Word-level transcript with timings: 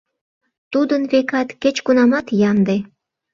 Тудын, 0.71 1.01
векат, 1.11 1.49
кеч-кунамат 1.61 2.27
ямде. 2.51 2.77